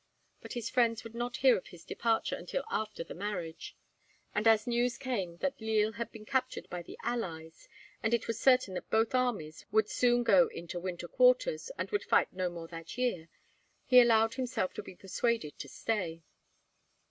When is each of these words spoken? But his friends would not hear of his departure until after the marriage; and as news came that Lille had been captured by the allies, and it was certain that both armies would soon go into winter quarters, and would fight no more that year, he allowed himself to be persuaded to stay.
But 0.41 0.53
his 0.53 0.67
friends 0.67 1.03
would 1.03 1.13
not 1.13 1.35
hear 1.37 1.55
of 1.55 1.67
his 1.67 1.85
departure 1.85 2.35
until 2.35 2.63
after 2.71 3.03
the 3.03 3.13
marriage; 3.13 3.77
and 4.33 4.47
as 4.47 4.65
news 4.65 4.97
came 4.97 5.37
that 5.41 5.61
Lille 5.61 5.91
had 5.91 6.11
been 6.11 6.25
captured 6.25 6.67
by 6.71 6.81
the 6.81 6.97
allies, 7.03 7.69
and 8.01 8.11
it 8.11 8.25
was 8.25 8.39
certain 8.39 8.73
that 8.73 8.89
both 8.89 9.13
armies 9.13 9.63
would 9.71 9.89
soon 9.91 10.23
go 10.23 10.47
into 10.47 10.79
winter 10.79 11.07
quarters, 11.07 11.69
and 11.77 11.91
would 11.91 12.03
fight 12.03 12.33
no 12.33 12.49
more 12.49 12.67
that 12.69 12.97
year, 12.97 13.29
he 13.85 14.01
allowed 14.01 14.33
himself 14.33 14.73
to 14.73 14.81
be 14.81 14.95
persuaded 14.95 15.59
to 15.59 15.69
stay. 15.69 16.23